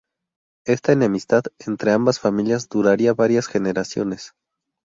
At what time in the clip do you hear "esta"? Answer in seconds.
0.65-0.93